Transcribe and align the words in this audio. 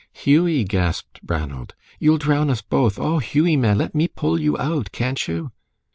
"Hughie!" 0.13 0.63
gasped 0.63 1.19
Ranald, 1.23 1.75
"you'll 1.99 2.17
drown 2.17 2.49
us 2.49 2.63
both. 2.63 2.97
Oh, 2.97 3.19
Hughie 3.19 3.55
man, 3.55 3.77
let 3.77 3.93
me 3.93 4.07
pull 4.07 4.41
you 4.41 4.57
out, 4.57 4.91
can't 4.91 5.27
you?" 5.27 5.51